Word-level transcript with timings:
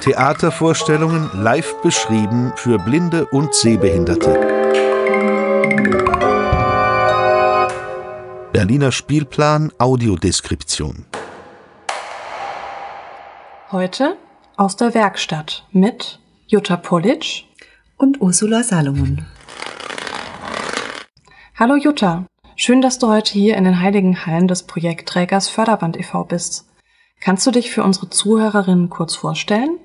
Theatervorstellungen 0.00 1.30
live 1.32 1.80
beschrieben 1.82 2.52
für 2.56 2.78
Blinde 2.78 3.26
und 3.26 3.54
Sehbehinderte. 3.54 4.54
Berliner 8.52 8.92
Spielplan 8.92 9.72
Audiodeskription. 9.78 11.06
Heute 13.72 14.16
aus 14.56 14.76
der 14.76 14.94
Werkstatt 14.94 15.66
mit 15.72 16.20
Jutta 16.46 16.76
Polic 16.76 17.46
und 17.96 18.20
Ursula 18.20 18.62
Salomon. 18.62 19.24
Hallo 21.58 21.76
Jutta, 21.76 22.26
schön, 22.56 22.82
dass 22.82 22.98
du 22.98 23.08
heute 23.08 23.32
hier 23.32 23.56
in 23.56 23.64
den 23.64 23.80
heiligen 23.80 24.26
Hallen 24.26 24.48
des 24.48 24.64
Projektträgers 24.64 25.48
Förderband 25.48 25.96
e.V. 25.96 26.24
bist. 26.24 26.66
Kannst 27.20 27.46
du 27.46 27.50
dich 27.50 27.70
für 27.70 27.82
unsere 27.82 28.10
Zuhörerinnen 28.10 28.90
kurz 28.90 29.14
vorstellen? 29.14 29.78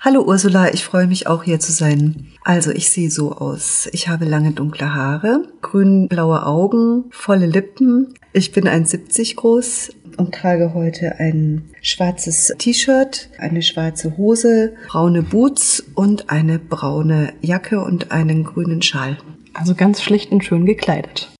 Hallo 0.00 0.22
Ursula, 0.22 0.72
ich 0.72 0.84
freue 0.84 1.06
mich 1.06 1.26
auch 1.26 1.42
hier 1.42 1.58
zu 1.58 1.72
sein. 1.72 2.28
Also 2.44 2.70
ich 2.70 2.90
sehe 2.90 3.10
so 3.10 3.32
aus. 3.32 3.88
Ich 3.92 4.08
habe 4.08 4.26
lange 4.26 4.52
dunkle 4.52 4.94
Haare, 4.94 5.48
grün-blaue 5.60 6.46
Augen, 6.46 7.06
volle 7.10 7.46
Lippen. 7.46 8.14
Ich 8.32 8.52
bin 8.52 8.68
1,70 8.68 9.34
groß 9.36 9.90
und 10.16 10.34
trage 10.34 10.72
heute 10.74 11.18
ein 11.18 11.70
schwarzes 11.82 12.54
T-Shirt, 12.58 13.30
eine 13.38 13.62
schwarze 13.62 14.16
Hose, 14.16 14.74
braune 14.88 15.22
Boots 15.22 15.82
und 15.94 16.30
eine 16.30 16.58
braune 16.58 17.32
Jacke 17.40 17.80
und 17.82 18.12
einen 18.12 18.44
grünen 18.44 18.82
Schal. 18.82 19.18
Also 19.52 19.74
ganz 19.74 20.02
schlicht 20.02 20.30
und 20.30 20.44
schön 20.44 20.64
gekleidet. 20.64 21.30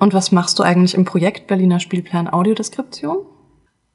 Und 0.00 0.14
was 0.14 0.32
machst 0.32 0.58
du 0.58 0.62
eigentlich 0.62 0.94
im 0.94 1.04
Projekt 1.04 1.46
Berliner 1.46 1.78
Spielplan 1.78 2.26
Audiodeskription? 2.26 3.18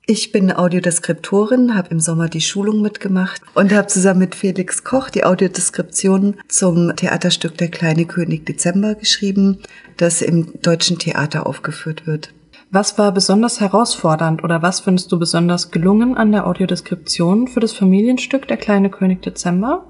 Ich 0.06 0.32
bin 0.32 0.52
Audiodeskriptorin, 0.52 1.76
habe 1.76 1.90
im 1.90 2.00
Sommer 2.00 2.30
die 2.30 2.42
Schulung 2.42 2.84
mitgemacht 2.84 3.42
und 3.56 3.74
habe 3.74 3.88
zusammen 3.88 4.20
mit 4.20 4.36
Felix 4.36 4.84
Koch 4.84 5.10
die 5.10 5.26
Audiodeskription 5.26 6.36
zum 6.48 6.96
Theaterstück 6.96 7.58
Der 7.58 7.70
kleine 7.70 8.06
König 8.06 8.46
Dezember 8.46 8.94
geschrieben, 8.94 9.64
das 9.98 10.22
im 10.22 10.62
deutschen 10.62 11.00
Theater 11.00 11.48
aufgeführt 11.48 12.06
wird. 12.06 12.36
Was 12.70 13.00
war 13.00 13.12
besonders 13.12 13.60
herausfordernd 13.60 14.44
oder 14.44 14.62
was 14.62 14.82
findest 14.82 15.12
du 15.12 15.18
besonders 15.18 15.72
gelungen 15.72 16.16
an 16.16 16.32
der 16.32 16.46
Audiodeskription 16.46 17.48
für 17.48 17.62
das 17.62 17.74
Familienstück 17.74 18.48
Der 18.48 18.58
kleine 18.58 18.92
König 18.92 19.24
Dezember? 19.24 19.86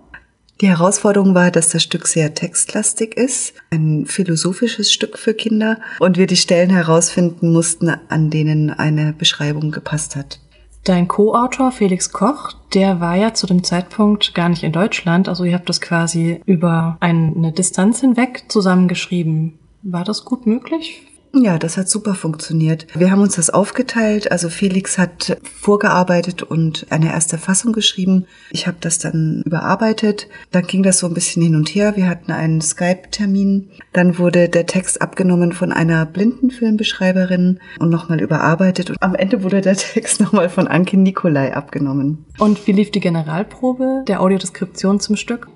Die 0.62 0.70
Herausforderung 0.70 1.36
war, 1.36 1.52
dass 1.52 1.70
das 1.70 1.84
Stück 1.84 2.08
sehr 2.08 2.34
textlastig 2.34 3.18
ist, 3.18 3.54
ein 3.72 4.06
philosophisches 4.06 4.92
Stück 4.92 5.18
für 5.18 5.34
Kinder 5.34 5.80
und 6.00 6.18
wir 6.18 6.28
die 6.28 6.38
Stellen 6.38 6.70
herausfinden 6.70 7.52
mussten, 7.52 7.90
an 8.08 8.30
denen 8.30 8.70
eine 8.70 9.12
Beschreibung 9.12 9.72
gepasst 9.72 10.16
hat. 10.16 10.40
Dein 10.86 11.08
Co-Autor 11.08 11.72
Felix 11.72 12.12
Koch, 12.12 12.54
der 12.74 13.02
war 13.02 13.16
ja 13.16 13.34
zu 13.34 13.48
dem 13.48 13.64
Zeitpunkt 13.64 14.34
gar 14.34 14.50
nicht 14.50 14.64
in 14.64 14.72
Deutschland, 14.72 15.28
also 15.28 15.44
ihr 15.44 15.56
habt 15.56 15.68
das 15.68 15.82
quasi 15.82 16.42
über 16.46 16.98
eine 17.02 17.52
Distanz 17.52 18.00
hinweg 18.02 18.46
zusammengeschrieben. 18.48 19.60
War 19.82 20.04
das 20.04 20.24
gut 20.24 20.46
möglich? 20.46 21.02
Ja, 21.38 21.60
das 21.60 21.78
hat 21.78 21.90
super 21.90 22.16
funktioniert. 22.16 22.88
Wir 22.96 23.12
haben 23.12 23.22
uns 23.22 23.36
das 23.36 23.50
aufgeteilt. 23.50 24.32
Also 24.32 24.50
Felix 24.50 24.98
hat 24.98 25.38
vorgearbeitet 25.60 26.44
und 26.44 26.88
eine 26.90 27.12
erste 27.12 27.38
Fassung 27.38 27.74
geschrieben. 27.74 28.26
Ich 28.52 28.68
habe 28.68 28.78
das 28.80 29.00
dann 29.00 29.44
überarbeitet. 29.46 30.28
Dann 30.52 30.66
ging 30.66 30.82
das 30.82 31.00
so 31.00 31.08
ein 31.08 31.14
bisschen 31.14 31.44
hin 31.44 31.56
und 31.56 31.68
her. 31.70 31.98
Wir 31.98 32.08
hatten 32.08 32.32
einen 32.32 32.62
Skype-Termin. 32.62 33.70
Dann 33.92 34.18
wurde 34.18 34.48
der 34.48 34.66
Text 34.66 35.02
abgenommen 35.02 35.52
von 35.52 35.74
einer 35.74 36.06
Blindenfilmbeschreiberin 36.06 37.60
und 37.80 37.90
nochmal 37.90 38.22
überarbeitet. 38.22 38.90
Und 38.92 39.04
am 39.04 39.16
Ende 39.16 39.44
wurde 39.44 39.60
der 39.60 39.76
Text 39.76 40.22
nochmal 40.22 40.50
von 40.50 40.68
Anke 40.68 40.98
Nikolai 40.98 41.54
abgenommen. 41.54 42.26
Und 42.40 42.66
wie 42.66 42.72
lief 42.72 42.92
die 42.92 43.02
Generalprobe 43.02 44.06
der 44.08 44.22
Audiodeskription 44.22 45.02
zum 45.02 45.18
Stück? 45.18 45.50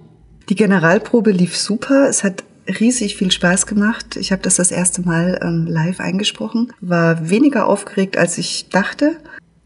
Die 0.50 0.56
Generalprobe 0.56 1.32
lief 1.32 1.56
super. 1.56 2.10
Es 2.10 2.24
hat 2.24 2.44
riesig 2.80 3.16
viel 3.16 3.32
Spaß 3.32 3.66
gemacht. 3.66 4.16
Ich 4.16 4.32
habe 4.32 4.42
das 4.42 4.56
das 4.56 4.72
erste 4.72 5.02
Mal 5.02 5.40
ähm, 5.42 5.66
live 5.68 6.00
eingesprochen, 6.00 6.74
war 6.82 7.30
weniger 7.30 7.68
aufgeregt, 7.68 8.18
als 8.18 8.38
ich 8.38 8.70
dachte. 8.70 9.18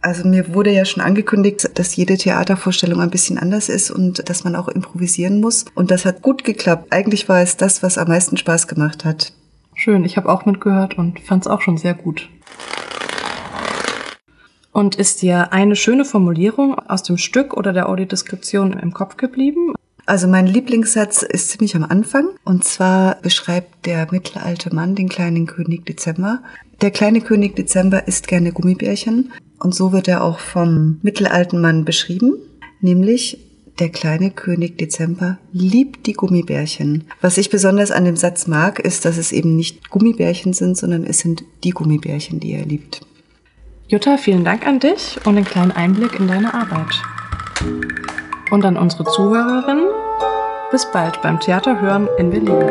Also 0.02 0.28
mir 0.28 0.54
wurde 0.54 0.72
ja 0.72 0.84
schon 0.84 1.02
angekündigt, 1.02 1.70
dass 1.76 1.96
jede 1.96 2.18
Theatervorstellung 2.18 3.00
ein 3.00 3.10
bisschen 3.10 3.38
anders 3.38 3.70
ist 3.70 3.90
und 3.90 4.30
dass 4.30 4.44
man 4.44 4.56
auch 4.56 4.68
improvisieren 4.68 5.40
muss. 5.40 5.66
Und 5.76 5.92
das 5.92 6.04
hat 6.04 6.22
gut 6.22 6.44
geklappt. 6.44 6.88
Eigentlich 6.92 7.30
war 7.30 7.42
es 7.42 7.56
das, 7.56 7.84
was 7.84 7.98
am 7.98 8.10
meisten 8.10 8.36
Spaß 8.36 8.68
gemacht 8.68 9.06
hat. 9.06 9.32
Schön, 9.76 10.04
ich 10.04 10.18
habe 10.18 10.30
auch 10.30 10.46
mitgehört 10.46 10.98
und 10.98 11.20
fand 11.22 11.46
es 11.46 11.48
auch 11.48 11.62
schon 11.62 11.78
sehr 11.78 11.94
gut. 11.94 12.30
Und 14.74 14.96
ist 14.96 15.22
dir 15.22 15.54
eine 15.54 15.76
schöne 15.76 16.04
Formulierung 16.04 16.78
aus 16.78 17.04
dem 17.04 17.18
Stück 17.18 17.54
oder 17.54 17.74
der 17.74 17.88
Audiodeskription 17.88 18.74
im 18.74 18.92
Kopf 18.92 19.18
geblieben? 19.18 19.74
Also 20.06 20.28
mein 20.28 20.48
Lieblingssatz 20.48 21.22
ist 21.22 21.50
ziemlich 21.50 21.76
am 21.76 21.84
Anfang. 21.84 22.30
Und 22.44 22.64
zwar 22.64 23.16
beschreibt 23.22 23.86
der 23.86 24.08
mittelalte 24.12 24.74
Mann 24.74 24.96
den 24.96 25.10
kleinen 25.10 25.46
König 25.46 25.86
Dezember. 25.86 26.42
Der 26.82 26.92
kleine 26.92 27.22
König 27.22 27.56
Dezember 27.56 28.08
isst 28.08 28.28
gerne 28.28 28.52
Gummibärchen. 28.52 29.32
Und 29.60 29.74
so 29.74 29.94
wird 29.94 30.10
er 30.10 30.24
auch 30.24 30.40
vom 30.40 31.00
mittelalten 31.04 31.62
Mann 31.62 31.86
beschrieben. 31.86 32.34
Nämlich 32.82 33.40
der 33.80 33.90
kleine 33.90 34.30
König 34.30 34.78
Dezember 34.78 35.40
liebt 35.52 36.06
die 36.06 36.14
Gummibärchen. 36.14 37.06
Was 37.22 37.38
ich 37.38 37.50
besonders 37.50 37.92
an 37.92 38.06
dem 38.06 38.18
Satz 38.18 38.46
mag, 38.46 38.80
ist, 38.80 39.06
dass 39.06 39.18
es 39.18 39.32
eben 39.32 39.56
nicht 39.56 39.90
Gummibärchen 39.90 40.54
sind, 40.54 40.78
sondern 40.78 41.06
es 41.06 41.20
sind 41.20 41.44
die 41.64 41.72
Gummibärchen, 41.72 42.40
die 42.40 42.52
er 42.52 42.66
liebt. 42.66 43.02
Jutta, 43.88 44.18
vielen 44.18 44.44
Dank 44.44 44.68
an 44.68 44.80
dich 44.80 45.18
und 45.26 45.36
den 45.36 45.46
kleinen 45.46 45.72
Einblick 45.72 46.20
in 46.20 46.28
deine 46.28 46.54
Arbeit. 46.54 47.02
Und 48.52 48.66
an 48.66 48.78
unsere 48.78 49.06
Zuhörerinnen, 49.06 49.88
bis 50.72 50.86
bald 50.92 51.22
beim 51.22 51.40
Theater 51.40 51.80
hören 51.80 52.08
in 52.18 52.30
Berlin. 52.30 52.64